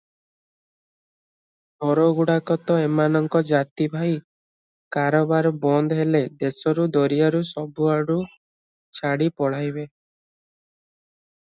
ଚୋରଗୁଡ଼ାକ 1.83 2.57
ତ 2.69 2.77
ଏମାନଙ୍କ 2.85 3.41
ଜାତି 3.49 3.87
ଭାଇ, 3.97 4.15
କାରବାର 4.97 5.51
ବନ୍ଦ 5.67 5.99
ହେଲେ 6.01 6.23
ଦେଶରୁ 6.45 6.87
ଦରିଆରୁ 6.97 7.43
ସବୁଆଡୁ 7.53 8.17
ଛାଡ଼ି 9.03 9.33
ପଳାଇବେ। 9.43 9.85